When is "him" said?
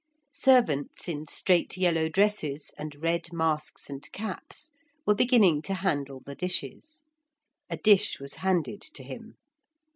9.03-9.35